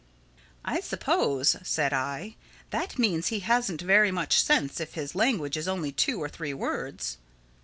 [0.65, 2.35] "I suppose," said I,
[2.71, 7.17] "that means he hasn't very much sense—if his language is only two or three words?"